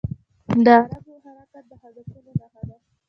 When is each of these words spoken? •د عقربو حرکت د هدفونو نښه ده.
•د 0.65 0.67
عقربو 0.79 1.15
حرکت 1.25 1.63
د 1.69 1.71
هدفونو 1.81 2.31
نښه 2.37 2.61
ده. 2.67 2.75